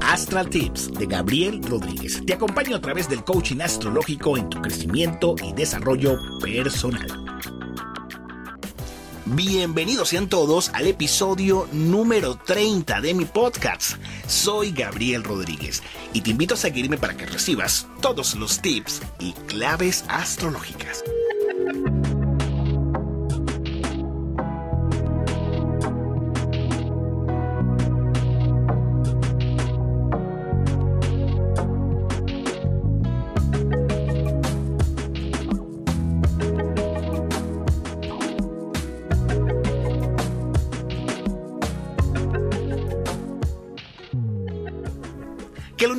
Astral 0.00 0.50
Tips 0.50 0.92
de 0.92 1.06
Gabriel 1.06 1.62
Rodríguez. 1.62 2.20
Te 2.26 2.34
acompaño 2.34 2.76
a 2.76 2.80
través 2.80 3.08
del 3.08 3.24
coaching 3.24 3.60
astrológico 3.60 4.36
en 4.36 4.48
tu 4.48 4.60
crecimiento 4.60 5.34
y 5.42 5.52
desarrollo 5.52 6.18
personal. 6.40 7.06
Bienvenidos 9.24 10.10
sean 10.10 10.28
todos 10.28 10.68
al 10.74 10.88
episodio 10.88 11.66
número 11.72 12.36
30 12.36 13.00
de 13.00 13.14
mi 13.14 13.24
podcast. 13.24 13.96
Soy 14.26 14.72
Gabriel 14.72 15.24
Rodríguez 15.24 15.82
y 16.12 16.20
te 16.20 16.30
invito 16.30 16.54
a 16.54 16.58
seguirme 16.58 16.98
para 16.98 17.16
que 17.16 17.26
recibas 17.26 17.86
todos 18.00 18.34
los 18.34 18.60
tips 18.60 19.00
y 19.20 19.32
claves 19.46 20.04
astrológicas. 20.08 21.02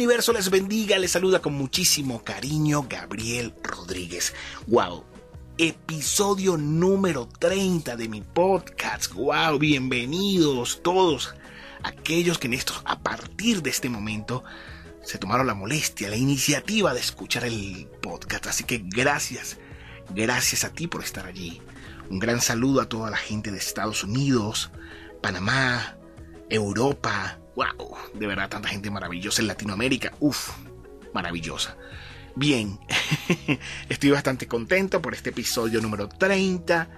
Universo 0.04 0.34
les 0.34 0.50
bendiga, 0.50 1.00
les 1.00 1.12
saluda 1.12 1.42
con 1.42 1.54
muchísimo 1.54 2.26
cariño 2.26 2.88
Gabriel 2.90 3.54
Rodríguez. 3.64 4.34
Wow, 4.68 5.06
episodio 5.58 6.58
número 6.58 7.30
30 7.40 7.96
de 7.96 8.10
mi 8.10 8.20
podcast. 8.20 9.14
Wow, 9.14 9.58
bienvenidos 9.60 10.84
todos 10.84 11.36
aquellos 11.84 12.38
que 12.38 12.48
en 12.48 12.56
esto, 12.56 12.74
a 12.84 13.00
partir 13.00 13.62
de 13.62 13.70
este 13.70 13.88
momento, 13.88 14.44
se 15.04 15.18
tomaron 15.20 15.48
la 15.48 15.54
molestia, 15.54 16.10
la 16.10 16.18
iniciativa 16.18 16.94
de 16.94 17.00
escuchar 17.00 17.46
el 17.46 17.88
podcast. 18.02 18.48
Así 18.48 18.66
que 18.66 18.84
gracias, 18.84 19.58
gracias 20.14 20.66
a 20.66 20.74
ti 20.74 20.88
por 20.88 21.02
estar 21.02 21.26
allí. 21.26 21.62
Un 22.10 22.20
gran 22.20 22.42
saludo 22.42 22.82
a 22.82 22.90
toda 22.90 23.10
la 23.10 23.16
gente 23.16 23.52
de 23.52 23.58
Estados 23.58 24.04
Unidos, 24.04 24.70
Panamá, 25.22 25.96
Europa, 26.50 27.40
wow, 27.56 27.98
de 28.14 28.28
verdad 28.28 28.50
tanta 28.50 28.70
gente 28.70 28.90
maravillosa 28.90 29.42
en 29.42 29.48
Latinoamérica, 29.48 30.14
uff, 30.20 30.52
maravillosa. 31.14 31.78
Bien, 32.36 32.80
estoy 33.90 34.10
bastante 34.10 34.48
contento 34.48 35.02
por 35.02 35.14
este 35.14 35.30
episodio 35.30 35.82
número 35.82 36.10
30. 36.10 36.90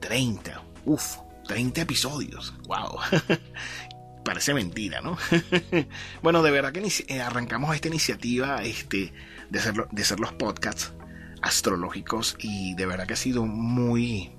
30, 0.00 0.62
uff, 0.84 1.16
30 1.46 1.82
episodios, 1.82 2.54
wow. 2.66 2.98
Parece 4.24 4.54
mentira, 4.54 5.00
¿no? 5.00 5.16
bueno, 6.22 6.42
de 6.42 6.50
verdad 6.50 6.72
que 6.72 6.86
eh, 7.08 7.20
arrancamos 7.20 7.74
esta 7.74 7.88
iniciativa 7.88 8.62
este, 8.62 9.12
de, 9.50 9.58
hacer, 9.58 9.74
de 9.90 10.16
los 10.18 10.32
podcasts 10.34 10.92
astrológicos 11.40 12.36
y 12.38 12.74
de 12.74 12.86
verdad 12.86 13.06
que 13.06 13.14
ha 13.14 13.16
sido 13.16 13.46
muy, 13.46 14.30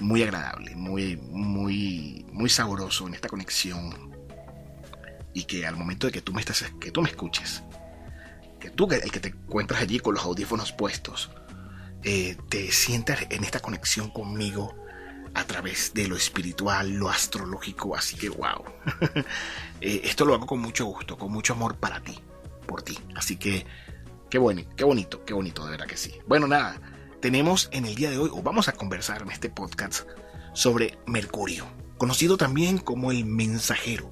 muy 0.00 0.22
agradable, 0.22 0.74
muy, 0.74 1.16
muy, 1.16 2.26
muy 2.32 2.48
sabroso 2.48 3.06
en 3.06 3.14
esta 3.14 3.28
conexión 3.28 4.13
y 5.34 5.44
que 5.44 5.66
al 5.66 5.76
momento 5.76 6.06
de 6.06 6.12
que 6.12 6.22
tú 6.22 6.32
me 6.32 6.40
estás, 6.40 6.64
que 6.80 6.90
tú 6.90 7.02
me 7.02 7.10
escuches, 7.10 7.62
que 8.60 8.70
tú, 8.70 8.88
el 8.90 9.10
que 9.10 9.20
te 9.20 9.28
encuentras 9.28 9.82
allí 9.82 9.98
con 9.98 10.14
los 10.14 10.24
audífonos 10.24 10.72
puestos, 10.72 11.30
eh, 12.04 12.36
te 12.48 12.70
sientas 12.70 13.26
en 13.28 13.44
esta 13.44 13.60
conexión 13.60 14.10
conmigo 14.10 14.74
a 15.34 15.44
través 15.44 15.92
de 15.92 16.06
lo 16.06 16.16
espiritual, 16.16 16.90
lo 16.92 17.10
astrológico, 17.10 17.96
así 17.96 18.16
que 18.16 18.30
wow. 18.30 18.64
Eh, 19.80 20.00
esto 20.04 20.24
lo 20.24 20.32
hago 20.32 20.46
con 20.46 20.60
mucho 20.60 20.86
gusto, 20.86 21.18
con 21.18 21.30
mucho 21.30 21.52
amor 21.52 21.76
para 21.76 22.00
ti, 22.00 22.18
por 22.66 22.80
ti. 22.80 22.98
Así 23.16 23.36
que 23.36 23.66
qué 24.30 24.38
bueno, 24.38 24.62
qué 24.76 24.84
bonito, 24.84 25.22
qué 25.26 25.34
bonito, 25.34 25.62
de 25.62 25.72
verdad 25.72 25.86
que 25.86 25.98
sí. 25.98 26.14
Bueno, 26.26 26.46
nada, 26.46 26.80
tenemos 27.20 27.68
en 27.70 27.84
el 27.84 27.94
día 27.94 28.08
de 28.08 28.16
hoy, 28.16 28.30
o 28.32 28.40
vamos 28.40 28.68
a 28.68 28.72
conversar 28.72 29.20
en 29.20 29.30
este 29.30 29.50
podcast 29.50 30.08
sobre 30.54 30.96
Mercurio, 31.06 31.66
conocido 31.98 32.38
también 32.38 32.78
como 32.78 33.10
el 33.10 33.26
mensajero 33.26 34.10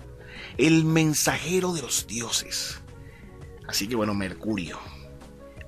el 0.58 0.84
mensajero 0.84 1.72
de 1.72 1.82
los 1.82 2.06
dioses. 2.06 2.80
Así 3.68 3.88
que 3.88 3.96
bueno, 3.96 4.14
Mercurio. 4.14 4.78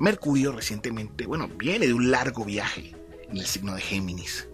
Mercurio 0.01 0.53
recientemente, 0.53 1.27
bueno, 1.27 1.49
viene 1.49 1.87
de 1.87 1.95
un 1.95 2.11
largo 2.11 2.45
viaje 2.45 2.95
en 3.29 3.37
el 3.37 3.47
signo 3.47 3.75
de 3.75 3.81
Géminis. 3.81 4.49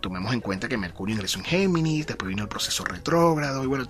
Tomemos 0.00 0.34
en 0.34 0.40
cuenta 0.40 0.68
que 0.68 0.76
Mercurio 0.76 1.14
ingresó 1.14 1.38
en 1.38 1.44
Géminis, 1.44 2.06
después 2.06 2.28
vino 2.28 2.42
el 2.42 2.48
proceso 2.48 2.84
retrógrado 2.84 3.64
y 3.64 3.66
bueno, 3.66 3.86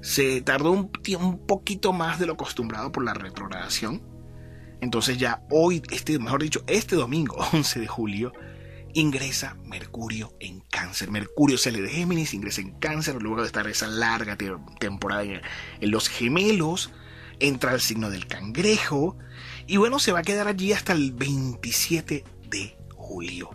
se 0.00 0.40
tardó 0.40 0.70
un, 0.70 0.90
un 1.18 1.46
poquito 1.46 1.92
más 1.92 2.18
de 2.18 2.26
lo 2.26 2.34
acostumbrado 2.34 2.92
por 2.92 3.04
la 3.04 3.14
retrogradación. 3.14 4.02
Entonces 4.80 5.18
ya 5.18 5.42
hoy, 5.50 5.82
este, 5.90 6.18
mejor 6.18 6.42
dicho, 6.42 6.62
este 6.66 6.96
domingo 6.96 7.36
11 7.52 7.80
de 7.80 7.86
julio, 7.86 8.32
ingresa 8.94 9.56
Mercurio 9.64 10.32
en 10.40 10.60
cáncer. 10.60 11.10
Mercurio 11.10 11.58
sale 11.58 11.82
de 11.82 11.90
Géminis, 11.90 12.32
ingresa 12.32 12.60
en 12.60 12.78
cáncer, 12.78 13.20
luego 13.20 13.42
de 13.42 13.46
estar 13.46 13.66
esa 13.68 13.88
larga 13.88 14.36
temporada 14.78 15.24
en, 15.24 15.42
los 15.80 16.08
gemelos, 16.08 16.90
entra 17.40 17.72
al 17.72 17.80
signo 17.80 18.08
del 18.10 18.26
cangrejo 18.26 19.18
y 19.66 19.76
bueno, 19.76 19.98
se 19.98 20.12
va 20.12 20.20
a 20.20 20.22
quedar 20.22 20.48
allí 20.48 20.72
hasta 20.72 20.92
el 20.92 21.12
27 21.12 22.24
de 22.48 22.78
julio. 22.94 23.50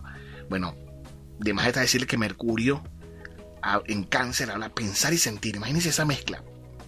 Bueno, 0.48 0.76
de 1.38 1.54
más 1.54 1.66
está 1.66 1.80
decirle 1.80 2.06
que 2.06 2.18
Mercurio 2.18 2.82
en 3.86 4.04
cáncer 4.04 4.50
habla 4.50 4.68
pensar 4.70 5.12
y 5.12 5.18
sentir. 5.18 5.56
Imagínense 5.56 5.88
esa 5.88 6.04
mezcla. 6.04 6.44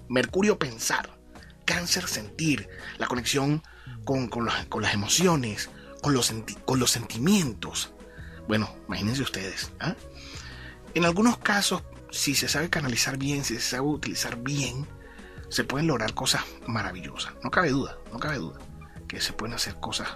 Mercurio 0.09 0.59
pensar, 0.59 1.19
cáncer 1.65 2.07
sentir, 2.07 2.69
la 2.99 3.07
conexión 3.07 3.63
con, 4.05 4.29
las 4.83 4.95
emociones, 4.95 5.71
con 6.03 6.13
los, 6.13 6.35
con 6.65 6.79
los 6.81 6.91
sentimientos. 6.91 7.95
Bueno, 8.49 8.75
imagínense 8.89 9.23
ustedes. 9.23 9.73
¿ah? 9.81 9.95
En 10.95 11.05
algunos 11.05 11.39
casos, 11.39 11.83
si 12.11 12.35
se 12.35 12.49
sabe 12.49 12.69
canalizar 12.71 13.17
bien, 13.17 13.45
si 13.45 13.55
se 13.55 13.61
sabe 13.61 13.83
utilizar 13.83 14.37
bien, 14.37 14.87
se 15.49 15.65
pueden 15.65 15.87
lograr 15.87 16.15
cosas 16.15 16.43
maravillosas. 16.67 17.35
No 17.43 17.51
cabe 17.51 17.71
duda, 17.71 17.99
no 18.13 18.19
cabe 18.19 18.37
duda 18.37 18.59
que 19.09 19.21
se 19.21 19.33
pueden 19.33 19.55
hacer 19.55 19.77
cosas 19.77 20.09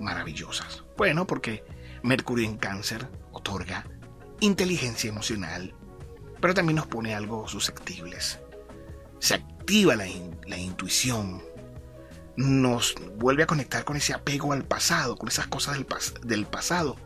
maravillosas. 0.00 0.84
Bueno, 0.96 1.26
porque 1.26 1.64
Mercurio 2.02 2.44
en 2.48 2.56
cáncer 2.56 3.08
otorga 3.32 3.86
inteligencia 4.40 5.08
emocional, 5.08 5.74
pero 6.40 6.54
también 6.54 6.76
nos 6.76 6.86
pone 6.86 7.14
algo 7.14 7.48
susceptibles. 7.48 8.40
Se 9.18 9.34
activa 9.34 9.96
la, 9.96 10.06
intuición, 10.58 11.42
nos 12.36 12.94
vuelve 13.16 13.44
a 13.44 13.46
conectar 13.46 13.84
con 13.84 13.96
ese 13.96 14.12
apego 14.12 14.52
al 14.52 14.64
pasado, 14.64 15.16
con 15.16 15.28
esas 15.28 15.46
cosas 15.46 15.74
del, 15.74 15.86
del 16.22 16.46
pasado 16.46 16.96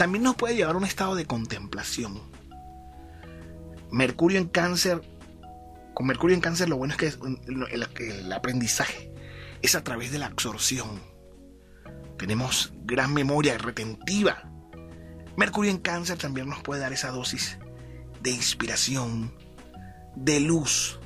también 0.00 0.24
nos 0.24 0.34
puede 0.34 0.56
llevar 0.56 0.76
a 0.76 0.78
un 0.78 0.84
estado 0.84 1.14
de 1.14 1.26
contemplación. 1.26 2.22
Mercurio 3.92 4.38
en 4.38 4.48
cáncer, 4.48 5.02
con 5.92 6.06
Mercurio 6.06 6.34
en 6.34 6.40
cáncer 6.40 6.70
lo 6.70 6.78
bueno 6.78 6.94
es 6.94 7.16
que 7.18 8.08
el, 8.08 8.32
aprendizaje 8.32 9.12
es 9.60 9.74
a 9.74 9.84
través 9.84 10.10
de 10.10 10.18
la 10.18 10.24
absorción. 10.24 11.02
Tenemos 12.16 12.72
gran 12.86 13.12
memoria 13.12 13.58
retentiva. 13.58 14.50
Mercurio 15.36 15.70
en 15.70 15.76
cáncer 15.76 16.16
también 16.16 16.48
nos 16.48 16.62
puede 16.62 16.80
dar 16.80 16.94
esa 16.94 17.10
dosis 17.10 17.58
de 18.22 18.30
inspiración, 18.30 19.34
de 20.16 20.40
luz 20.40 20.98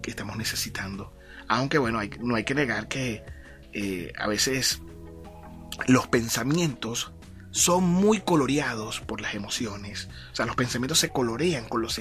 que 0.00 0.08
estamos 0.08 0.38
necesitando. 0.38 1.14
Aunque 1.48 1.76
bueno, 1.76 2.00
no 2.20 2.34
hay 2.34 2.44
que 2.44 2.54
negar 2.54 2.88
que 2.88 3.22
eh, 3.74 4.10
a 4.16 4.26
veces 4.26 4.80
los 5.86 6.06
pensamientos 6.06 7.12
son 7.58 7.84
muy 7.84 8.20
coloreados 8.20 9.00
por 9.00 9.20
las 9.20 9.34
emociones. 9.34 10.08
O 10.32 10.36
sea, 10.36 10.46
los 10.46 10.54
pensamientos 10.54 11.00
se 11.00 11.10
colorean 11.10 11.68
con, 11.68 11.82
los 11.82 12.00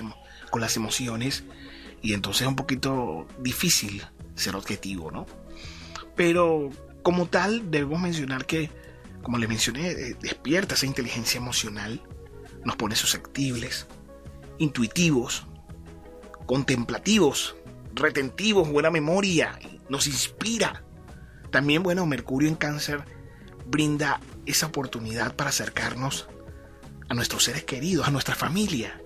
con 0.51 0.62
las 0.62 0.75
emociones 0.75 1.44
y 2.01 2.13
entonces 2.13 2.44
es 2.44 2.48
un 2.48 2.56
poquito 2.56 3.27
difícil 3.39 4.06
ser 4.36 4.56
objetivo, 4.56 5.09
¿no? 5.12 5.25
Pero 6.15 6.69
como 7.01 7.25
tal, 7.27 7.71
debemos 7.71 8.00
mencionar 8.00 8.45
que, 8.45 8.69
como 9.24 9.39
les 9.39 9.50
mencioné, 9.50 9.89
eh, 9.89 10.15
despierta 10.21 10.75
esa 10.75 10.86
inteligencia 10.86 11.39
emocional, 11.39 12.01
nos 12.63 12.75
pone 12.75 12.95
susceptibles, 12.95 13.88
intuitivos, 14.60 15.48
contemplativos, 16.45 17.56
retentivos, 17.95 18.69
buena 18.69 18.92
memoria, 18.92 19.57
nos 19.89 20.06
inspira. 20.06 20.83
También, 21.50 21.81
bueno, 21.81 22.06
Mercurio 22.06 22.48
en 22.48 22.56
cáncer 22.56 23.03
brinda 23.65 24.19
esa 24.48 24.68
oportunidad 24.68 25.36
para 25.36 25.50
acercarnos 25.50 26.28
a 27.10 27.14
nuestros 27.14 27.44
seres 27.44 27.64
queridos, 27.64 28.08
a 28.08 28.12
nuestra 28.12 28.36
familia, 28.36 29.00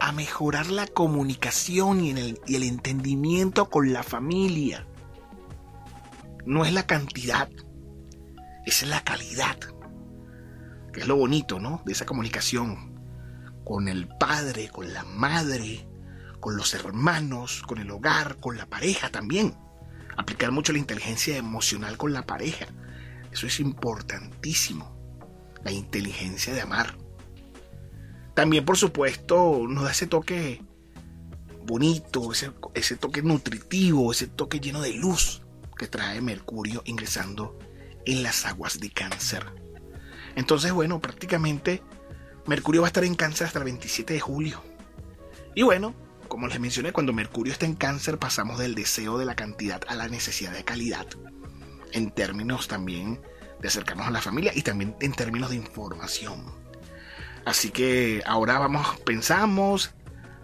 a 0.00 0.12
mejorar 0.12 0.68
la 0.68 0.86
comunicación 0.86 2.00
y 2.00 2.10
el, 2.10 2.62
entendimiento 2.62 3.68
con 3.68 3.92
la 3.92 4.02
familia. 4.02 4.86
No 6.46 6.64
es 6.64 6.72
la 6.72 6.86
cantidad, 6.86 7.48
es 8.64 8.86
la 8.86 9.02
calidad, 9.02 9.58
que 10.92 11.00
es 11.00 11.08
lo 11.08 11.16
bonito, 11.16 11.60
¿no? 11.60 11.82
De 11.84 11.92
esa 11.92 12.06
comunicación 12.06 12.98
con 13.64 13.88
el 13.88 14.08
padre, 14.08 14.68
con 14.68 14.92
la 14.94 15.04
madre, 15.04 15.86
con 16.40 16.56
los 16.56 16.72
hermanos, 16.74 17.62
con 17.66 17.78
el 17.78 17.90
hogar, 17.90 18.36
con 18.36 18.56
la 18.56 18.66
pareja 18.66 19.10
también. 19.10 19.54
Aplicar 20.16 20.52
mucho 20.52 20.72
la 20.72 20.78
inteligencia 20.78 21.36
emocional 21.36 21.96
con 21.96 22.12
la 22.12 22.22
pareja. 22.22 22.66
Eso 23.32 23.46
es 23.46 23.60
importantísimo. 23.60 24.96
La 25.64 25.72
inteligencia 25.72 26.52
de 26.52 26.60
amar. 26.60 26.96
También, 28.34 28.64
por 28.64 28.76
supuesto, 28.76 29.64
nos 29.68 29.84
da 29.84 29.90
ese 29.90 30.06
toque 30.06 30.62
bonito, 31.68 32.32
ese, 32.32 32.96
toque 32.96 33.22
nutritivo, 33.22 34.10
ese 34.10 34.26
toque 34.26 34.58
lleno 34.58 34.80
de 34.80 34.94
luz 34.94 35.42
que 35.76 35.86
trae 35.86 36.20
Mercurio 36.20 36.82
ingresando 36.86 37.58
en 38.06 38.22
las 38.22 38.46
aguas 38.46 38.80
de 38.80 38.90
cáncer. 38.90 39.44
Entonces, 40.34 40.72
bueno, 40.72 41.00
prácticamente 41.00 41.82
Mercurio 42.46 42.82
va 42.82 42.86
a 42.86 42.90
estar 42.90 43.04
en 43.04 43.14
cáncer 43.14 43.48
hasta 43.48 43.58
el 43.58 43.66
27 43.66 44.14
de 44.14 44.20
julio. 44.20 44.62
Y 45.54 45.62
bueno, 45.62 45.94
como 46.28 46.46
les 46.46 46.58
mencioné, 46.58 46.92
cuando 46.92 47.12
Mercurio 47.12 47.52
está 47.52 47.66
en 47.66 47.74
cáncer 47.74 48.18
pasamos 48.18 48.58
del 48.58 48.74
deseo 48.74 49.18
de 49.18 49.26
la 49.26 49.34
cantidad 49.34 49.82
a 49.88 49.94
la 49.94 50.08
necesidad 50.08 50.52
de 50.52 50.64
calidad. 50.64 51.06
En 51.92 52.10
términos 52.10 52.68
también 52.68 53.20
de 53.60 53.68
acercarnos 53.68 54.06
a 54.06 54.10
la 54.10 54.20
familia 54.20 54.52
y 54.54 54.62
también 54.62 54.94
en 55.00 55.12
términos 55.12 55.50
de 55.50 55.56
información. 55.56 56.44
Así 57.44 57.70
que 57.70 58.22
ahora 58.26 58.58
vamos, 58.58 58.98
pensamos, 59.04 59.94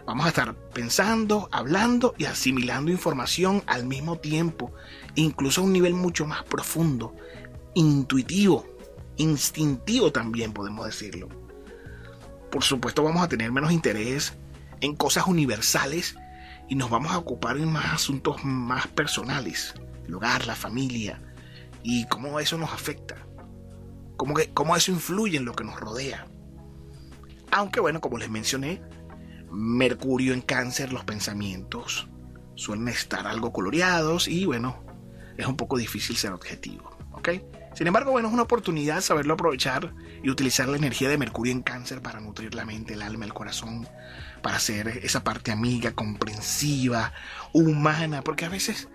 vamos 0.05 0.25
a 0.25 0.29
estar 0.29 0.55
pensando, 0.73 1.49
hablando 1.51 2.15
y 2.17 2.25
asimilando 2.25 2.91
información 2.91 3.63
al 3.67 3.85
mismo 3.85 4.17
tiempo, 4.17 4.73
incluso 5.15 5.61
a 5.61 5.63
un 5.65 5.73
nivel 5.73 5.93
mucho 5.93 6.25
más 6.25 6.43
profundo, 6.43 7.15
intuitivo, 7.73 8.65
instintivo 9.17 10.11
también 10.11 10.51
podemos 10.51 10.85
decirlo. 10.85 11.29
Por 12.51 12.63
supuesto 12.63 13.03
vamos 13.03 13.23
a 13.23 13.29
tener 13.29 13.51
menos 13.51 13.71
interés 13.71 14.33
en 14.81 14.95
cosas 14.95 15.27
universales 15.27 16.15
y 16.67 16.75
nos 16.75 16.89
vamos 16.89 17.11
a 17.11 17.17
ocupar 17.17 17.57
en 17.57 17.71
más 17.71 17.93
asuntos 17.93 18.43
más 18.43 18.87
personales, 18.87 19.73
el 20.07 20.15
hogar, 20.15 20.47
la 20.47 20.55
familia 20.55 21.21
y 21.87 22.05
cómo 22.07 22.39
eso 22.39 22.57
nos 22.57 22.73
afecta, 22.73 23.15
cómo, 24.17 24.33
cómo 24.55 24.75
eso 24.75 24.91
influye 24.91 25.37
en 25.37 25.45
lo 25.45 25.53
que 25.53 25.63
nos 25.63 25.79
rodea. 25.79 26.25
Aunque 27.51 27.79
bueno, 27.79 28.01
como 28.01 28.17
les 28.17 28.29
mencioné, 28.29 28.81
Mercurio 29.51 30.33
en 30.33 30.41
cáncer, 30.41 30.91
los 30.91 31.05
pensamientos 31.05 32.09
suelen 32.55 32.87
estar 32.87 33.27
algo 33.27 33.53
coloreados 33.53 34.27
y 34.27 34.45
bueno, 34.45 34.83
es 35.37 35.45
un 35.45 35.55
poco 35.55 35.77
difícil 35.77 36.17
ser 36.17 36.33
objetivo, 36.33 36.97
¿ok? 37.11 37.29
Sin 37.75 37.85
embargo, 37.85 38.11
bueno, 38.11 38.29
es 38.29 38.33
una 38.33 38.43
oportunidad 38.43 39.01
saberlo 39.01 39.35
aprovechar 39.35 39.93
y 40.23 40.29
utilizar 40.31 40.67
la 40.67 40.77
energía 40.77 41.09
de 41.09 41.19
Mercurio 41.19 41.51
en 41.51 41.61
cáncer 41.61 42.01
para 42.01 42.19
nutrir 42.19 42.55
la 42.55 42.65
mente, 42.65 42.95
el 42.95 43.03
alma, 43.03 43.25
el 43.25 43.33
corazón, 43.33 43.87
para 44.41 44.59
ser 44.59 44.87
esa 44.87 45.23
parte 45.23 45.51
amiga, 45.51 45.91
comprensiva, 45.91 47.13
humana, 47.53 48.23
porque 48.23 48.45
a 48.45 48.49
veces, 48.49 48.87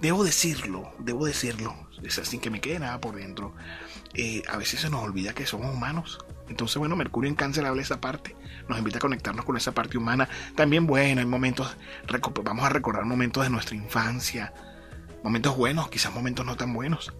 debo 0.00 0.24
decirlo, 0.24 0.92
debo 0.98 1.26
decirlo, 1.26 1.74
es 2.02 2.18
así 2.18 2.38
que 2.38 2.50
me 2.50 2.60
quede 2.60 2.78
nada 2.78 3.00
por 3.00 3.16
dentro, 3.16 3.54
eh, 4.14 4.42
a 4.48 4.56
veces 4.56 4.80
se 4.80 4.90
nos 4.90 5.02
olvida 5.02 5.34
que 5.34 5.46
somos 5.46 5.74
humanos. 5.74 6.18
Entonces, 6.48 6.76
bueno, 6.76 6.94
Mercurio 6.94 7.34
de 7.34 7.82
esa 7.82 8.00
parte, 8.00 8.36
nos 8.68 8.78
invita 8.78 8.98
a 8.98 9.00
conectarnos 9.00 9.44
con 9.44 9.56
esa 9.56 9.72
parte 9.72 9.98
humana. 9.98 10.28
También, 10.54 10.86
bueno, 10.86 11.20
hay 11.20 11.26
momentos, 11.26 11.76
vamos 12.44 12.64
a 12.64 12.68
recordar 12.68 13.04
momentos 13.04 13.42
de 13.42 13.50
nuestra 13.50 13.74
infancia, 13.74 14.54
momentos 15.24 15.56
buenos, 15.56 15.88
quizás 15.88 16.14
momentos 16.14 16.46
no 16.46 16.56
tan 16.56 16.72
buenos 16.72 17.12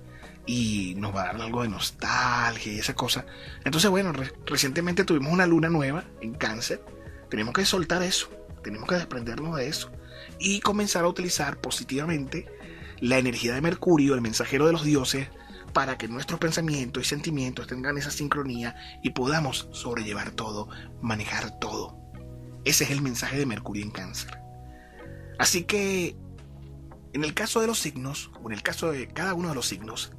y 0.47 0.95
nos 0.97 1.15
va 1.15 1.23
a 1.23 1.27
dar 1.27 1.41
algo 1.43 1.63
de 1.63 1.69
nostalgia 1.69 2.73
y 2.73 2.79
esa 2.79 2.95
cosa. 2.95 3.27
Entonces, 3.65 3.91
bueno, 3.91 4.13
recientemente 4.47 5.05
tuvimos 5.05 5.33
una 5.33 5.47
luna 5.47 5.69
nueva 5.69 6.05
en 6.21 6.35
cáncer. 6.35 6.83
Tenemos 7.29 7.53
que 7.53 7.65
soltar 7.65 8.03
eso, 8.03 8.31
tenemos 8.63 8.89
que 8.89 8.95
desprendernos 8.95 9.57
de 9.57 9.69
eso 9.69 9.91
y 10.39 10.61
comenzar 10.61 11.05
a 11.05 11.09
utilizar 11.09 11.61
positivamente 11.61 12.47
la 13.01 13.19
energía 13.19 13.55
de 13.55 13.61
Mercurio, 13.61 14.15
el 14.15 14.21
mensajero 14.21 14.67
de 14.67 14.73
los 14.73 14.85
dioses, 14.85 15.29
para 15.73 15.99
que 15.99 16.09
nuestros 16.09 16.41
pensamientos 16.41 17.03
y 17.03 17.07
sentimientos 17.07 17.67
tengan 17.67 17.99
esa 17.99 18.11
sincronía 18.11 18.77
y 19.03 19.11
podamos 19.11 19.69
sobrellevar 19.73 20.31
todo, 20.31 20.69
manejar 21.03 21.59
todo. 21.59 21.99
Ese 22.65 22.85
es 22.85 22.91
el 22.91 23.03
mensaje 23.03 23.39
de 23.39 23.47
Mercurio 23.47 23.85
en 23.85 23.91
cáncer. 23.91 24.39
Así 25.39 25.65
que, 25.65 26.17
en 27.13 27.25
el 27.25 27.35
caso 27.35 27.61
de 27.61 27.67
los 27.67 27.79
signos, 27.79 28.31
o 28.43 28.49
en 28.49 28.55
el 28.55 28.63
caso 28.63 28.91
de 28.91 29.09
cada 29.09 29.35
uno 29.35 29.51
de 29.51 29.55
los 29.55 29.67
signos, 29.67 30.13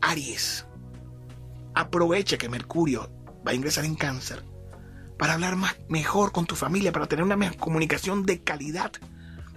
Aries, 0.00 0.66
aprovecha 1.74 2.38
que 2.38 2.48
Mercurio 2.48 3.10
va 3.46 3.50
a 3.50 3.54
ingresar 3.54 3.84
en 3.84 3.96
cáncer 3.96 4.44
para 5.18 5.34
hablar 5.34 5.56
más, 5.56 5.76
mejor 5.88 6.32
con 6.32 6.46
tu 6.46 6.56
familia, 6.56 6.92
para 6.92 7.06
tener 7.06 7.24
una 7.24 7.50
comunicación 7.52 8.26
de 8.26 8.42
calidad 8.42 8.92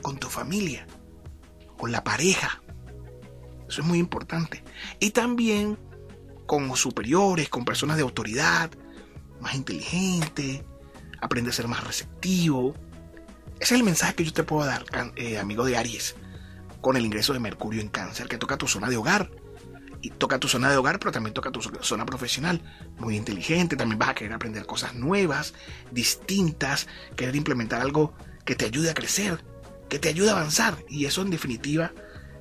con 0.01 0.18
tu 0.18 0.27
familia, 0.30 0.88
con 1.77 1.91
la 1.91 2.03
pareja. 2.03 2.62
Eso 3.68 3.81
es 3.81 3.88
muy 3.88 4.00
importante. 4.00 4.63
Y 5.00 5.12
también 5.12 5.77
con 6.45 6.75
superiores, 6.75 7.50
con 7.50 7.65
personas 7.65 7.97
de 7.97 8.03
autoridad, 8.03 8.71
más 9.41 9.56
inteligente, 9.56 10.65
aprende 11.21 11.50
a 11.50 11.53
ser 11.53 11.68
más 11.68 11.83
receptivo. 11.83 12.74
Ese 13.59 13.75
es 13.75 13.79
el 13.79 13.83
mensaje 13.83 14.15
que 14.15 14.25
yo 14.25 14.33
te 14.33 14.44
puedo 14.44 14.65
dar, 14.65 14.85
eh, 15.15 15.38
amigo 15.38 15.65
de 15.65 15.77
Aries, 15.77 16.15
con 16.81 16.95
el 16.95 17.06
ingreso 17.06 17.33
de 17.33 17.39
Mercurio 17.39 17.81
en 17.81 17.89
cáncer, 17.89 18.27
que 18.27 18.38
toca 18.38 18.57
tu 18.57 18.68
zona 18.68 18.89
de 18.89 18.97
hogar 18.97 19.29
y 20.01 20.12
toca 20.12 20.39
tu 20.39 20.47
zona 20.47 20.69
de 20.69 20.77
hogar, 20.77 21.00
pero 21.00 21.12
también 21.12 21.33
toca 21.33 21.51
tu 21.51 21.62
zona 21.81 22.06
profesional. 22.06 22.62
Muy 22.97 23.18
inteligente, 23.18 23.75
también 23.75 24.00
vas 24.00 24.09
a 24.09 24.15
querer 24.15 24.33
aprender 24.33 24.65
cosas 24.65 24.95
nuevas, 24.95 25.53
distintas, 25.91 26.88
querer 27.15 27.35
implementar 27.35 27.81
algo 27.81 28.13
que 28.45 28.56
te 28.56 28.65
ayude 28.65 28.89
a 28.89 28.94
crecer, 28.94 29.44
que 29.89 30.00
te 30.00 30.10
ayude 30.10 30.30
a 30.30 30.34
avanzar. 30.34 30.78
Y 30.89 31.06
eso 31.06 31.22
en 31.22 31.30
definitiva, 31.30 31.92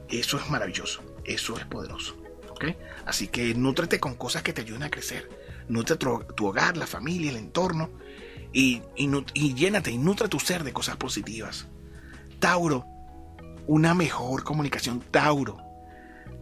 eso 0.09 0.39
es 0.39 0.51
maravilloso, 0.51 1.03
eso 1.25 1.59
es 1.59 1.65
poderoso. 1.67 2.17
¿ok? 2.51 2.65
Así 3.05 3.29
que 3.29 3.55
nútrete 3.55 4.01
con 4.01 4.15
cosas 4.15 4.43
que 4.43 4.53
te 4.53 4.63
ayuden 4.63 4.83
a 4.83 4.91
crecer. 4.91 5.29
Nutre 5.69 5.97
tu, 5.97 6.47
hogar, 6.47 6.77
la 6.77 6.87
familia, 6.87 7.31
el 7.31 7.37
entorno. 7.37 7.91
Y, 8.53 8.83
y, 8.97 9.11
y 9.35 9.55
llénate 9.55 9.91
y 9.91 9.99
nutre 9.99 10.29
tu 10.29 10.41
ser 10.41 10.65
de 10.65 10.73
cosas 10.73 10.97
positivas. 10.97 11.67
Tauro, 12.39 12.87
una 13.67 13.95
mejor 13.95 14.45
comunicación. 14.45 15.03
Tauro, 15.11 15.59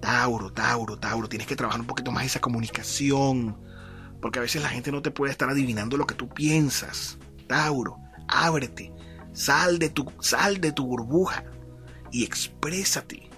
Tauro, 0.01 0.53
Tauro, 0.53 0.99
Tauro, 0.99 1.29
tienes 1.29 1.47
que 1.47 1.56
trabajar 1.56 1.81
un 1.81 1.87
poquito 1.87 2.12
más 2.12 2.27
esa 2.27 2.41
comunicación, 2.41 3.56
porque 4.21 4.39
a 4.39 4.43
veces 4.43 4.62
la 4.62 4.69
gente 4.69 4.93
no 4.93 5.01
te 5.01 5.11
puede 5.11 5.33
estar 5.33 5.49
adivinando 5.49 5.97
lo 5.97 6.06
que 6.06 6.15
tú 6.15 6.29
piensas. 6.29 7.17
Tauro, 7.47 7.99
ábrete, 8.29 8.93
sal 9.35 9.79
de 9.79 9.91
tu, 9.91 10.11
sal 10.21 10.61
de 10.61 10.73
tu 10.73 10.87
burbuja 10.87 11.45
y 12.11 12.25
exprésate, 12.25 13.29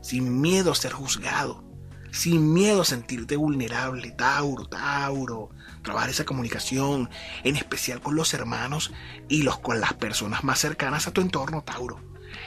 sin 0.00 0.40
miedo 0.40 0.72
a 0.72 0.74
ser 0.74 0.92
juzgado, 0.92 1.62
sin 2.10 2.52
miedo 2.54 2.82
a 2.82 2.86
sentirte 2.86 3.36
vulnerable. 3.36 4.12
Tauro, 4.12 4.66
Tauro, 4.66 5.50
trabajar 5.82 6.08
esa 6.08 6.24
comunicación, 6.24 7.10
en 7.44 7.56
especial 7.56 8.00
con 8.00 8.14
los 8.14 8.32
hermanos 8.32 8.92
y 9.28 9.42
los, 9.42 9.58
con 9.58 9.80
las 9.80 9.92
personas 9.94 10.44
más 10.44 10.60
cercanas 10.60 11.06
a 11.06 11.12
tu 11.12 11.20
entorno, 11.20 11.62
Tauro. 11.62 12.00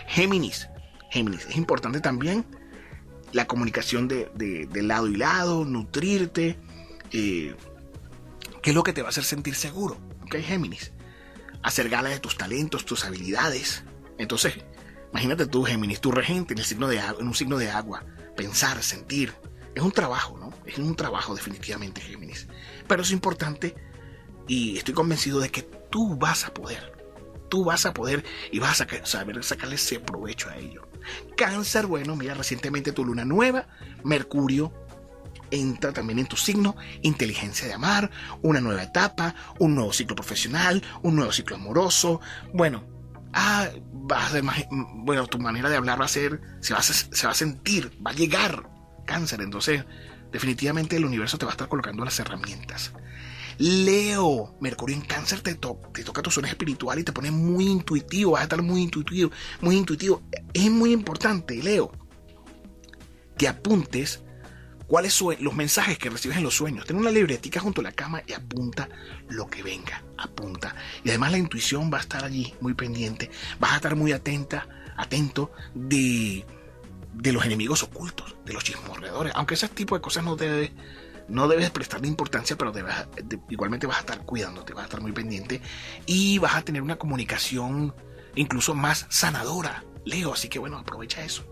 Géminis, 0.07 0.69
Géminis, 1.11 1.45
es 1.45 1.57
importante 1.57 1.99
también 1.99 2.45
la 3.33 3.47
comunicación 3.47 4.07
de, 4.07 4.69
lado 4.81 5.07
y 5.07 5.15
lado, 5.17 5.65
nutrirte, 5.65 6.57
eh, 7.11 7.53
qué 8.61 8.69
es 8.69 8.75
lo 8.75 8.83
que 8.83 8.93
te 8.93 9.01
va 9.01 9.09
a 9.09 9.09
hacer 9.09 9.25
sentir 9.25 9.55
seguro, 9.55 9.97
¿ok, 10.23 10.35
Géminis? 10.37 10.93
Hacer 11.65 11.89
gala 11.89 12.09
de 12.09 12.19
tus 12.19 12.37
talentos, 12.37 12.85
tus 12.85 13.05
habilidades. 13.05 13.83
Entonces, 14.19 14.53
imagínate 15.11 15.47
tú, 15.47 15.63
Géminis, 15.63 15.99
tu 15.99 16.11
regente 16.11 16.53
en, 16.53 16.59
el 16.59 16.65
signo 16.65 16.87
de, 16.87 16.99
en 16.99 17.27
un 17.27 17.33
signo 17.33 17.57
de 17.57 17.71
agua, 17.71 18.05
pensar, 18.37 18.83
sentir. 18.83 19.33
Es 19.73 19.81
un 19.81 19.91
trabajo, 19.91 20.37
¿no? 20.37 20.53
Es 20.67 20.77
un 20.77 20.95
trabajo 20.95 21.33
definitivamente, 21.33 22.01
Géminis. 22.01 22.47
Pero 22.87 23.01
es 23.01 23.09
importante 23.09 23.73
y 24.47 24.77
estoy 24.77 24.93
convencido 24.93 25.39
de 25.39 25.49
que 25.49 25.63
tú 25.63 26.15
vas 26.15 26.45
a 26.45 26.53
poder. 26.53 26.93
Tú 27.49 27.63
vas 27.63 27.87
a 27.87 27.95
poder 27.95 28.23
y 28.51 28.59
vas 28.59 28.79
a 28.79 29.05
saber 29.05 29.43
sacarle 29.43 29.75
ese 29.75 29.99
provecho 29.99 30.49
a 30.49 30.57
ello. 30.57 30.87
Cáncer, 31.35 31.87
bueno, 31.87 32.15
mira, 32.15 32.35
recientemente 32.35 32.91
tu 32.91 33.03
luna 33.03 33.25
nueva, 33.25 33.67
Mercurio 34.03 34.71
entra 35.51 35.93
también 35.93 36.19
en 36.19 36.27
tu 36.27 36.37
signo, 36.37 36.75
inteligencia 37.01 37.67
de 37.67 37.73
amar, 37.73 38.11
una 38.41 38.61
nueva 38.61 38.83
etapa, 38.83 39.35
un 39.59 39.75
nuevo 39.75 39.93
ciclo 39.93 40.15
profesional, 40.15 40.83
un 41.03 41.15
nuevo 41.15 41.31
ciclo 41.31 41.55
amoroso. 41.55 42.21
Bueno, 42.53 42.83
ah, 43.33 43.69
vas 43.91 44.33
a, 44.33 44.41
bueno, 44.95 45.27
tu 45.27 45.39
manera 45.39 45.69
de 45.69 45.77
hablar 45.77 45.99
va 45.99 46.05
a 46.05 46.09
ser, 46.09 46.41
se 46.61 46.73
va 46.73 46.79
a, 46.79 46.83
se 46.83 47.25
va 47.25 47.31
a 47.31 47.35
sentir, 47.35 47.91
va 48.05 48.11
a 48.11 48.15
llegar 48.15 48.69
cáncer. 49.05 49.41
Entonces, 49.41 49.85
definitivamente 50.31 50.95
el 50.95 51.05
universo 51.05 51.37
te 51.37 51.45
va 51.45 51.51
a 51.51 51.53
estar 51.53 51.67
colocando 51.67 52.03
las 52.03 52.19
herramientas. 52.19 52.91
Leo, 53.57 54.55
Mercurio 54.59 54.95
en 54.97 55.01
cáncer 55.03 55.39
te, 55.41 55.55
te 55.55 56.03
toca 56.03 56.21
tu 56.21 56.29
zona 56.29 56.49
espiritual 56.49 56.99
y 56.99 57.03
te 57.03 57.13
pone 57.13 57.31
muy 57.31 57.65
intuitivo, 57.67 58.31
vas 58.31 58.41
a 58.41 58.43
estar 58.43 58.61
muy 58.61 58.81
intuitivo, 58.81 59.31
muy 59.61 59.77
intuitivo. 59.77 60.21
Es 60.53 60.69
muy 60.69 60.91
importante, 60.91 61.55
Leo, 61.63 61.91
que 63.37 63.47
apuntes 63.47 64.21
cuáles 64.87 65.13
son 65.13 65.35
los 65.39 65.55
mensajes 65.55 65.97
que 65.97 66.09
recibes 66.09 66.37
en 66.37 66.43
los 66.43 66.55
sueños. 66.55 66.85
Ten 66.85 66.97
una 66.97 67.11
libretica 67.11 67.59
junto 67.59 67.81
a 67.81 67.83
la 67.83 67.91
cama 67.91 68.21
y 68.27 68.33
apunta 68.33 68.89
lo 69.29 69.47
que 69.47 69.63
venga, 69.63 70.03
apunta. 70.17 70.75
Y 71.03 71.09
además 71.09 71.31
la 71.31 71.37
intuición 71.37 71.91
va 71.91 71.97
a 71.97 72.01
estar 72.01 72.23
allí 72.23 72.53
muy 72.61 72.73
pendiente, 72.73 73.29
vas 73.59 73.73
a 73.73 73.75
estar 73.77 73.95
muy 73.95 74.11
atenta, 74.11 74.67
atento 74.97 75.51
de, 75.73 76.45
de 77.13 77.33
los 77.33 77.45
enemigos 77.45 77.83
ocultos, 77.83 78.35
de 78.45 78.53
los 78.53 78.63
chismorreadores, 78.63 79.33
aunque 79.35 79.55
ese 79.55 79.67
tipo 79.69 79.95
de 79.95 80.01
cosas 80.01 80.23
no 80.23 80.35
debes 80.35 80.71
no 81.27 81.47
debes 81.47 81.71
prestarle 81.71 82.07
importancia, 82.07 82.55
pero 82.55 82.71
igualmente 83.49 83.87
vas 83.87 83.97
a 83.97 84.01
estar 84.01 84.19
cuidándote, 84.19 84.73
vas 84.73 84.83
a 84.83 84.85
estar 84.85 85.01
muy 85.01 85.11
pendiente 85.11 85.59
y 86.05 86.37
vas 86.37 86.55
a 86.55 86.61
tener 86.61 86.83
una 86.83 86.97
comunicación 86.97 87.95
incluso 88.35 88.75
más 88.75 89.07
sanadora, 89.09 89.83
Leo. 90.05 90.33
Así 90.33 90.49
que 90.49 90.59
bueno, 90.59 90.77
aprovecha 90.77 91.23
eso. 91.23 91.43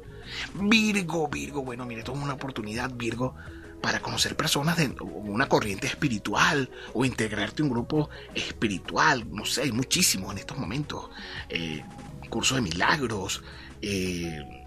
Virgo, 0.56 1.28
Virgo, 1.28 1.64
bueno, 1.64 1.86
mire, 1.86 2.04
toma 2.04 2.24
una 2.24 2.34
oportunidad, 2.34 2.92
Virgo, 2.94 3.36
para 3.82 4.00
conocer 4.00 4.36
personas 4.38 4.78
de 4.78 4.96
una 5.02 5.50
corriente 5.50 5.88
espiritual 5.88 6.70
o 6.94 7.04
integrarte 7.04 7.62
a 7.62 7.66
un 7.66 7.72
grupo 7.72 8.10
espiritual. 8.34 9.26
No 9.30 9.46
sé, 9.46 9.64
hay 9.64 9.72
muchísimos 9.74 10.32
en 10.32 10.38
estos 10.38 10.58
momentos. 10.58 11.10
Eh, 11.50 11.84
cursos 12.30 12.56
de 12.56 12.62
milagros, 12.62 13.44
eh, 13.82 14.64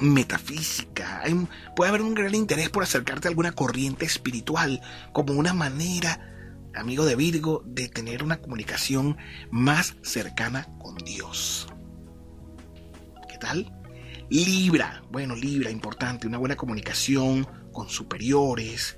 metafísica. 0.00 1.22
puede 1.76 1.88
haber 1.90 2.02
un 2.02 2.14
gran 2.14 2.34
interés 2.34 2.70
por 2.70 2.82
acercarte 2.82 3.28
a 3.28 3.30
alguna 3.30 3.52
corriente 3.52 4.04
espiritual 4.04 4.80
como 5.12 5.34
una 5.34 5.54
manera, 5.54 6.34
amigo 6.74 7.04
de 7.04 7.16
Virgo, 7.16 7.62
de 7.64 7.88
tener 7.88 8.22
una 8.22 8.38
comunicación 8.38 9.16
más 9.50 9.94
cercana 10.02 10.66
con 10.78 10.96
Dios. 10.96 11.68
¿Qué 13.28 13.38
tal? 13.38 13.72
Libra, 14.30 15.02
bueno, 15.10 15.36
Libra, 15.36 15.70
importante, 15.70 16.26
una 16.26 16.38
buena 16.38 16.56
comunicación 16.56 17.46
con 17.72 17.88
superiores, 17.88 18.96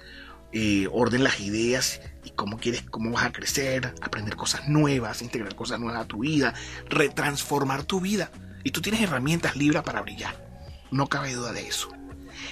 eh, 0.53 0.89
orden 0.93 1.25
las 1.25 1.41
ideas 1.41 2.01
y 2.25 2.31
cómo 2.31 2.59
quieres, 2.59 2.83
cómo 2.83 3.11
vas 3.11 3.25
a 3.25 3.33
crecer, 3.33 3.95
aprender 4.01 4.37
cosas 4.37 4.69
nuevas, 4.69 5.23
integrar 5.23 5.55
cosas 5.55 5.81
nuevas 5.81 6.03
a 6.03 6.07
tu 6.07 6.21
vida, 6.21 6.55
retransformar 6.89 7.85
tu 7.85 8.01
vida. 8.01 8.31
Y 8.65 8.71
tú 8.71 8.81
tienes 8.81 9.01
herramientas 9.01 9.57
Libra 9.57 9.83
para 9.83 10.03
brillar. 10.03 10.47
No 10.91 11.09
cabe 11.09 11.35
duda 11.35 11.53
de 11.53 11.67
eso. 11.67 11.89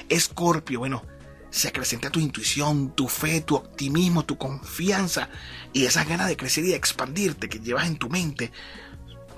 Escorpio, 0.09 0.81
bueno, 0.81 1.03
se 1.51 1.69
acrecenta 1.69 2.11
tu 2.11 2.19
intuición, 2.19 2.95
tu 2.97 3.09
fe, 3.09 3.41
tu 3.41 3.55
optimismo, 3.55 4.25
tu 4.25 4.37
confianza 4.37 5.29
y 5.73 5.85
esas 5.85 6.09
ganas 6.09 6.29
de 6.29 6.37
crecer 6.37 6.65
y 6.65 6.71
de 6.71 6.77
expandirte 6.77 7.49
que 7.49 7.61
llevas 7.61 7.87
en 7.87 7.97
tu 7.97 8.11
mente 8.11 8.51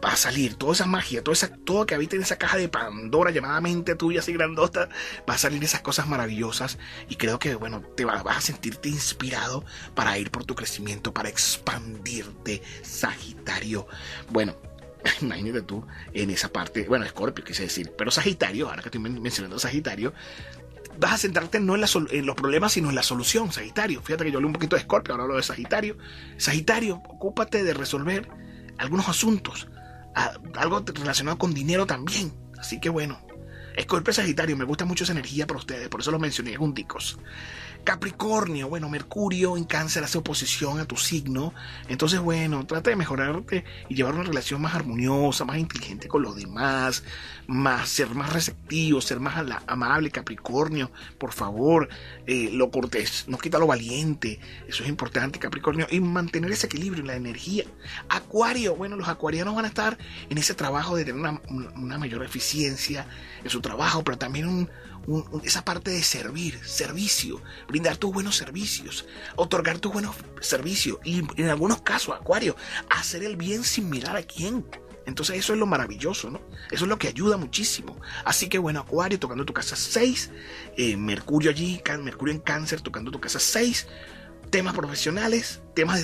va 0.05 0.13
a 0.13 0.17
salir 0.17 0.55
toda 0.55 0.73
esa 0.73 0.87
magia, 0.87 1.23
todo, 1.23 1.33
esa, 1.33 1.49
todo 1.49 1.87
que 1.87 1.95
habita 1.95 2.17
en 2.17 2.23
esa 2.23 2.37
caja 2.37 2.57
de 2.57 2.69
Pandora 2.69 3.31
llamada 3.31 3.61
mente 3.61 3.95
tuya 3.95 4.21
así 4.21 4.33
grandota, 4.33 4.89
va 5.29 5.35
a 5.35 5.39
salir 5.39 5.63
esas 5.65 5.81
cosas 5.81 6.07
maravillosas 6.07 6.79
y 7.09 7.17
creo 7.17 7.39
que 7.39 7.55
bueno, 7.55 7.81
te 7.97 8.05
vas 8.05 8.25
a 8.25 8.41
sentirte 8.41 8.89
inspirado 8.89 9.65
para 9.95 10.19
ir 10.19 10.31
por 10.31 10.45
tu 10.45 10.55
crecimiento, 10.55 11.13
para 11.13 11.29
expandirte, 11.29 12.63
Sagitario. 12.83 13.87
Bueno, 14.31 14.57
imagínate 15.21 15.63
tú 15.63 15.87
en 16.13 16.31
esa 16.31 16.53
parte, 16.53 16.87
bueno, 16.89 17.05
Escorpio 17.05 17.45
quise 17.45 17.65
decir, 17.65 17.93
pero 17.97 18.11
Sagitario, 18.11 18.69
ahora 18.69 18.83
que 18.83 18.89
estoy 18.89 19.01
mencionando 19.01 19.59
Sagitario, 19.59 20.13
vas 20.99 21.13
a 21.13 21.19
centrarte 21.19 21.61
no 21.61 21.75
en, 21.77 21.85
en, 22.11 22.27
los 22.27 22.35
problemas, 22.35 22.73
sino 22.73 22.89
en 22.89 22.95
la 22.95 23.03
solución, 23.03 23.53
Sagitario. 23.53 24.01
Fíjate 24.03 24.25
que 24.25 24.31
yo 24.31 24.39
hablé 24.39 24.47
un 24.47 24.53
poquito 24.53 24.77
de 24.77 24.81
Escorpio, 24.81 25.13
ahora 25.13 25.25
hablo 25.25 25.37
de 25.37 25.43
Sagitario. 25.43 25.99
Sagitario, 26.39 27.03
ocúpate 27.09 27.63
de 27.65 27.75
resolver 27.75 28.29
algunos 28.79 29.09
asuntos 29.09 29.69
algo 30.57 30.83
relacionado 30.87 31.39
con 31.39 31.55
dinero 31.55 31.87
también. 31.87 32.33
Así 32.59 32.81
que 32.81 32.89
bueno, 32.89 33.19
Escorpio 33.77 34.13
Sagitario, 34.13 34.57
me 34.57 34.65
gusta 34.65 34.85
mucho 34.85 35.05
esa 35.05 35.13
energía 35.13 35.47
para 35.47 35.59
ustedes, 35.59 35.89
por 35.89 36.01
eso 36.01 36.11
los 36.11 36.21
mencioné 36.21 36.57
junticos. 36.57 37.19
Capricornio, 37.87 38.69
bueno, 38.69 38.89
Mercurio 38.89 39.57
en 39.57 39.63
cáncer 39.63 40.03
hace 40.03 40.19
oposición 40.19 40.81
a 40.81 40.87
tu 40.87 40.97
signo. 40.97 41.55
Entonces, 41.89 42.19
bueno, 42.19 42.67
trata 42.67 42.91
de 42.91 42.97
mejorarte 42.97 43.65
y 43.89 43.95
llevar 43.95 44.15
una 44.15 44.25
relación 44.25 44.61
más 44.61 44.75
armoniosa, 44.75 45.45
más 45.45 45.59
inteligente 45.59 46.09
con 46.09 46.23
los 46.23 46.35
demás, 46.35 47.05
más, 47.47 47.89
ser 47.89 48.09
más 48.09 48.33
receptivo, 48.33 49.01
ser 49.01 49.21
más 49.21 49.37
amable, 49.69 50.11
Capricornio. 50.11 50.91
Por 51.17 51.33
favor, 51.33 51.89
eh, 52.27 52.51
lo 52.53 52.73
cortés, 52.73 53.27
no 53.29 53.39
quita 53.39 53.61
lo 53.61 53.69
valiente. 53.69 54.41
Eso 54.67 54.83
es 54.83 54.89
importante, 54.89 55.39
Capricornio. 55.39 55.87
Y 55.89 56.01
mantener 56.01 56.51
ese 56.51 56.67
equilibrio 56.67 57.03
en 57.03 57.07
la 57.07 57.15
energía. 57.15 57.67
Acuario, 58.09 58.75
bueno, 58.75 58.97
los 58.97 59.07
acuarianos 59.07 59.55
van 59.55 59.65
a 59.65 59.69
estar 59.69 59.97
en 60.29 60.39
ese 60.39 60.55
trabajo 60.55 60.97
de 60.97 61.05
tener 61.05 61.21
una, 61.21 61.41
una 61.77 61.99
mayor 61.99 62.25
eficiencia 62.25 63.07
en 63.45 63.51
su 63.51 63.61
trabajo, 63.67 64.03
pero 64.05 64.19
también 64.19 64.71
esa 65.45 65.65
parte 65.65 65.91
de 65.91 66.03
servir, 66.03 66.59
servicio, 66.65 67.41
brindar 67.69 67.97
tus 67.97 68.13
buenos 68.13 68.37
servicios, 68.37 69.07
otorgar 69.37 69.79
tus 69.79 69.93
buenos 69.93 70.17
servicios 70.41 70.99
y 71.05 71.23
en 71.37 71.49
algunos 71.49 71.83
casos, 71.83 72.15
Acuario, 72.15 72.57
hacer 72.91 73.23
el 73.23 73.37
bien 73.37 73.65
sin 73.65 73.89
mirar 73.91 74.17
a 74.17 74.23
quién. 74.23 74.67
Entonces 75.07 75.37
eso 75.37 75.53
es 75.53 75.59
lo 75.59 75.67
maravilloso, 75.67 76.31
¿no? 76.31 76.41
Eso 76.73 76.85
es 76.85 76.89
lo 76.89 76.99
que 76.99 77.07
ayuda 77.07 77.37
muchísimo. 77.37 77.97
Así 78.25 78.49
que 78.49 78.59
bueno, 78.59 78.81
Acuario 78.81 79.21
tocando 79.21 79.45
tu 79.45 79.53
casa 79.53 79.77
6, 79.77 80.31
eh, 80.77 80.97
Mercurio 80.97 81.51
allí, 81.51 81.81
Mercurio 82.03 82.35
en 82.35 82.41
cáncer 82.41 82.81
tocando 82.81 83.13
tu 83.13 83.21
casa 83.21 83.39
6, 83.39 83.87
temas 84.51 84.75
profesionales, 84.75 85.61
temas 85.77 86.01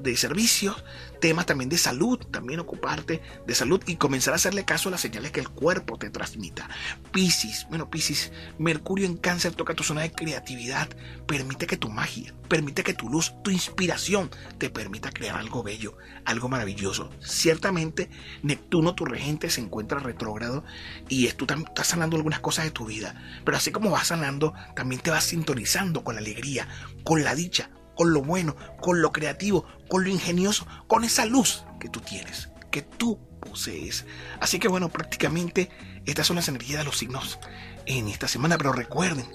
de, 0.00 0.16
servicios, 0.16 0.84
temas 1.20 1.46
también 1.46 1.70
de 1.70 1.78
salud, 1.78 2.18
también 2.32 2.58
ocuparte 2.58 3.22
de 3.46 3.54
salud 3.54 3.80
y 3.86 3.94
comenzar 3.94 4.32
a 4.32 4.36
hacerle 4.36 4.64
caso 4.64 4.88
a 4.88 4.92
las 4.92 5.00
señales 5.00 5.30
que 5.30 5.38
el 5.38 5.48
cuerpo 5.48 5.96
te 5.96 6.10
transmita. 6.10 6.68
Piscis, 7.12 7.64
bueno, 7.68 7.88
Piscis, 7.88 8.32
Mercurio 8.58 9.06
en 9.06 9.16
cáncer 9.16 9.54
toca 9.54 9.74
tu 9.74 9.84
zona 9.84 10.00
de 10.00 10.10
creatividad, 10.10 10.88
permite 11.28 11.68
que 11.68 11.76
tu 11.76 11.88
magia, 11.88 12.34
permite 12.48 12.82
que 12.82 12.94
tu 12.94 13.08
luz, 13.08 13.32
tu 13.44 13.52
inspiración 13.52 14.28
te 14.58 14.70
permita 14.70 15.12
crear 15.12 15.36
algo 15.36 15.62
bello, 15.62 15.96
algo 16.24 16.48
maravilloso. 16.48 17.08
Ciertamente, 17.20 18.10
Neptuno, 18.42 18.96
tu 18.96 19.04
regente, 19.04 19.50
se 19.50 19.60
encuentra 19.60 20.00
retrógrado 20.00 20.64
y 21.08 21.28
tú 21.28 21.46
estás 21.48 21.86
sanando 21.86 22.16
algunas 22.16 22.40
cosas 22.40 22.64
de 22.64 22.72
tu 22.72 22.86
vida, 22.86 23.14
pero 23.44 23.56
así 23.56 23.70
como 23.70 23.92
vas 23.92 24.08
sanando, 24.08 24.52
también 24.74 25.00
te 25.00 25.12
vas 25.12 25.22
sintonizando 25.22 26.02
con 26.02 26.16
la 26.16 26.20
alegría, 26.20 26.66
con 27.04 27.22
la 27.22 27.36
dicha, 27.36 27.70
con 27.96 28.12
lo 28.12 28.22
bueno, 28.22 28.56
con 28.80 29.02
lo 29.02 29.12
creativo, 29.12 29.66
con 29.88 30.04
lo 30.04 30.10
ingenioso, 30.10 30.66
con 30.86 31.04
esa 31.04 31.26
luz 31.26 31.64
que 31.80 31.88
tú 31.88 32.00
tienes, 32.00 32.48
que 32.70 32.82
tú 32.82 33.18
posees. 33.40 34.06
Así 34.40 34.58
que 34.58 34.68
bueno, 34.68 34.88
prácticamente 34.88 35.70
estas 36.06 36.26
son 36.26 36.36
las 36.36 36.48
energías 36.48 36.78
de 36.78 36.84
los 36.84 36.98
signos 36.98 37.38
en 37.86 38.08
esta 38.08 38.28
semana, 38.28 38.58
pero 38.58 38.72
recuerden, 38.72 39.26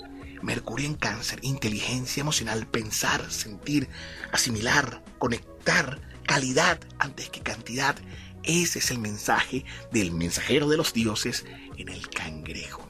Mercurio 0.42 0.86
en 0.86 0.96
cáncer, 0.96 1.40
inteligencia 1.42 2.22
emocional, 2.22 2.68
pensar, 2.68 3.32
sentir, 3.32 3.90
asimilar, 4.32 5.04
conectar, 5.18 6.00
calidad 6.26 6.80
antes 7.00 7.30
que 7.30 7.42
cantidad. 7.42 7.96
Ese 8.44 8.80
es 8.80 8.92
el 8.92 9.00
mensaje 9.00 9.66
del 9.92 10.12
mensajero 10.12 10.70
de 10.70 10.78
los 10.78 10.94
dioses 10.94 11.46
en 11.78 11.90
el 11.90 12.08
cangrejo. 12.10 12.88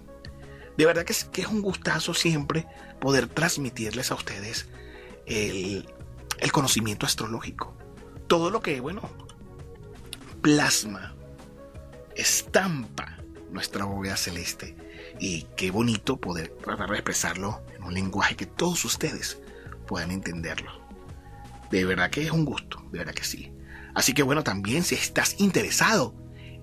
De 0.78 0.86
verdad 0.86 1.06
que 1.06 1.14
es, 1.14 1.24
que 1.26 1.48
un 1.48 1.62
gustazo 1.62 2.14
siempre 2.14 2.68
poder 3.00 3.28
transmitirles 3.28 4.12
a 4.12 4.16
ustedes 4.16 4.68
el, 5.28 5.86
conocimiento 6.52 7.06
astrológico. 7.06 7.76
Todo 8.28 8.50
lo 8.50 8.62
que, 8.62 8.80
bueno, 8.80 9.02
plasma, 10.42 11.16
estampa 12.16 13.18
nuestra 13.52 13.86
bóveda 13.86 14.18
celeste. 14.18 14.76
Y 15.20 15.44
qué 15.56 15.72
bonito 15.72 16.18
poder 16.18 16.50
tratar 16.50 16.90
de 16.90 16.96
expresarlo 16.96 17.62
en 17.76 17.84
un 17.84 17.94
lenguaje 17.94 18.36
que 18.36 18.46
todos 18.46 18.84
ustedes 18.86 19.40
puedan 19.86 20.12
entenderlo. 20.12 20.72
De 21.72 21.86
verdad 21.86 22.10
que 22.10 22.24
es 22.24 22.32
un 22.32 22.46
gusto, 22.46 22.84
de 22.92 23.00
verdad 23.00 23.14
que 23.14 23.24
sí. 23.24 23.54
Así 23.96 24.14
que 24.14 24.24
bueno, 24.24 24.44
también 24.44 24.84
si 24.84 24.96
estás 24.96 25.40
interesado 25.40 26.16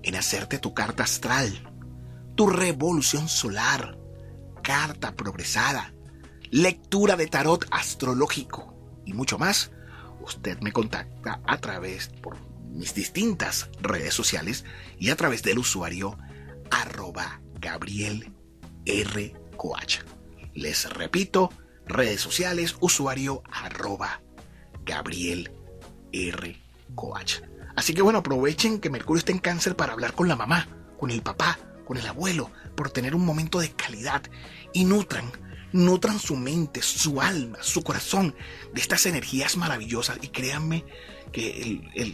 en 0.03 0.15
hacerte 0.15 0.59
tu 0.59 0.73
carta 0.73 1.03
astral, 1.03 1.71
tu 2.35 2.47
revolución 2.47 3.27
solar, 3.27 3.97
carta 4.61 5.15
progresada, 5.15 5.94
lectura 6.55 7.17
de 7.17 7.27
tarot 7.27 7.65
astrológico 7.69 8.73
y 9.05 9.11
mucho 9.11 9.37
más, 9.37 9.71
usted 10.21 10.57
me 10.61 10.71
contacta 10.71 11.41
a 11.45 11.57
través 11.57 12.07
por 12.07 12.37
mis 12.71 12.95
distintas 12.95 13.69
redes 13.81 14.13
sociales 14.13 14.63
y 14.97 15.09
a 15.09 15.17
través 15.17 15.43
del 15.43 15.59
usuario 15.59 16.17
arroba 16.71 17.41
Gabriel 17.59 18.31
R. 18.85 19.35
Coach. 19.57 19.99
Les 20.53 20.89
repito, 20.93 21.51
redes 21.87 22.21
sociales, 22.21 22.77
usuario 22.79 23.43
arroba 23.51 24.21
Gabriel 24.85 25.51
R. 26.13 26.57
Coach. 26.95 27.41
Así 27.75 27.93
que 27.93 28.01
bueno, 28.01 28.19
aprovechen 28.19 28.79
que 28.79 28.89
Mercurio 28.89 29.19
está 29.19 29.33
en 29.33 29.39
cáncer 29.39 29.75
para 29.75 29.91
hablar 29.91 30.13
con 30.13 30.29
la 30.29 30.37
mamá, 30.37 30.69
con 30.97 31.11
el 31.11 31.21
papá, 31.21 31.59
con 31.85 31.97
el 31.97 32.07
abuelo, 32.07 32.49
por 32.77 32.91
tener 32.91 33.13
un 33.13 33.25
momento 33.25 33.59
de 33.59 33.71
calidad 33.73 34.23
y 34.71 34.85
nutran 34.85 35.29
nutran 35.75 36.19
su 36.19 36.37
mente, 36.37 36.81
su 36.81 37.21
alma, 37.21 37.57
su 37.61 37.83
corazón 37.83 38.33
de 38.73 38.79
estas 38.79 39.05
energías 39.05 39.57
maravillosas 39.57 40.17
y 40.21 40.29
créanme 40.29 40.85
que 41.33 42.13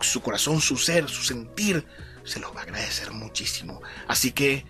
su 0.00 0.22
corazón, 0.22 0.62
su 0.62 0.78
ser, 0.78 1.06
su 1.08 1.22
sentir 1.22 1.86
se 2.24 2.40
los 2.40 2.56
va 2.56 2.60
a 2.60 2.62
agradecer 2.62 3.12
muchísimo. 3.12 3.82
Así 4.06 4.32
que 4.32 4.64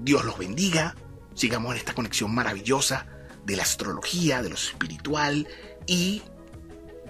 Dios 0.00 0.24
los 0.24 0.38
bendiga, 0.38 0.96
sigamos 1.34 1.72
en 1.72 1.78
esta 1.78 1.94
conexión 1.94 2.34
maravillosa 2.34 3.06
de 3.44 3.56
la 3.56 3.64
astrología, 3.64 4.40
de 4.40 4.48
lo 4.48 4.54
espiritual 4.54 5.46
y 5.86 6.22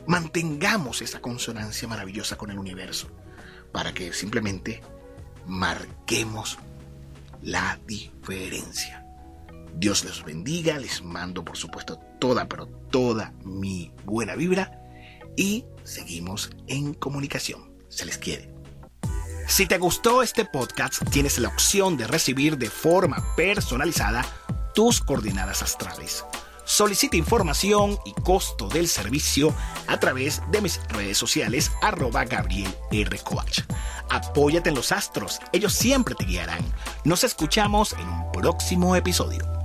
mantengamos 0.09 1.03
esa 1.03 1.21
consonancia 1.21 1.87
maravillosa 1.87 2.37
con 2.37 2.51
el 2.51 2.59
universo 2.59 3.09
para 3.71 3.95
que 3.95 4.13
simplemente 4.13 4.83
marquemos 5.47 6.59
la 7.43 7.79
diferencia. 7.87 9.06
Dios 9.77 10.05
les 10.05 10.25
bendiga, 10.25 10.79
les 10.79 11.03
mando 11.03 11.45
por 11.45 11.57
supuesto 11.57 11.99
toda, 12.19 12.49
pero 12.49 12.67
toda 12.67 13.35
mi 13.45 13.93
buena 14.05 14.35
vibra 14.35 14.83
y 15.37 15.67
seguimos 15.85 16.51
en 16.67 16.95
comunicación. 16.95 17.77
Se 17.89 18.07
les 18.07 18.17
quiere. 18.17 18.51
Si 19.47 19.67
te 19.67 19.79
gustó 19.79 20.23
este 20.23 20.45
podcast, 20.45 21.03
tienes 21.11 21.39
la 21.39 21.49
opción 21.49 21.97
de 21.97 22.07
recibir 22.07 22.57
de 22.59 22.71
forma 22.71 23.23
personalizada 23.37 24.25
tus 24.75 25.01
coordenadas 25.01 25.63
astrales. 25.63 26.25
Solicita 26.65 27.17
información 27.17 27.97
y 28.05 28.13
costo 28.13 28.69
del 28.69 28.89
servicio 28.89 29.55
a 29.87 30.01
través 30.01 30.43
de 30.51 30.63
mis 30.63 30.81
redes 30.89 31.17
sociales 31.17 31.71
arroba 31.81 32.25
Gabriel. 32.25 32.75
Apóyate 34.11 34.71
en 34.71 34.75
los 34.75 34.91
astros, 34.91 35.39
ellos 35.53 35.75
siempre 35.75 36.17
te 36.17 36.25
guiarán. 36.25 36.65
Nos 37.05 37.23
escuchamos 37.23 37.93
en 37.93 38.09
un 38.09 38.33
próximo 38.33 38.97
episodio. 38.97 39.56